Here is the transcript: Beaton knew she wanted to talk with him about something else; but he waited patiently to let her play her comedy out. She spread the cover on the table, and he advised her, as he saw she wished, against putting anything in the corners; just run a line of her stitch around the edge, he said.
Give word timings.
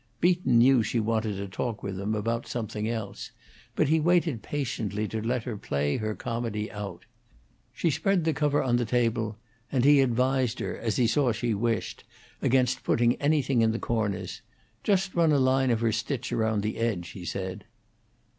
Beaton 0.19 0.57
knew 0.57 0.81
she 0.81 0.99
wanted 0.99 1.37
to 1.37 1.47
talk 1.47 1.83
with 1.83 1.99
him 1.99 2.15
about 2.15 2.47
something 2.47 2.89
else; 2.89 3.29
but 3.75 3.87
he 3.87 3.99
waited 3.99 4.41
patiently 4.41 5.07
to 5.07 5.21
let 5.21 5.43
her 5.43 5.55
play 5.55 5.97
her 5.97 6.15
comedy 6.15 6.71
out. 6.71 7.05
She 7.71 7.91
spread 7.91 8.23
the 8.23 8.33
cover 8.33 8.63
on 8.63 8.77
the 8.77 8.85
table, 8.85 9.37
and 9.71 9.85
he 9.85 10.01
advised 10.01 10.57
her, 10.57 10.75
as 10.75 10.95
he 10.95 11.05
saw 11.05 11.31
she 11.31 11.53
wished, 11.53 12.03
against 12.41 12.83
putting 12.83 13.13
anything 13.17 13.61
in 13.61 13.73
the 13.73 13.77
corners; 13.77 14.41
just 14.83 15.13
run 15.13 15.31
a 15.31 15.37
line 15.37 15.69
of 15.69 15.81
her 15.81 15.91
stitch 15.91 16.33
around 16.33 16.63
the 16.63 16.77
edge, 16.77 17.09
he 17.09 17.23
said. 17.23 17.65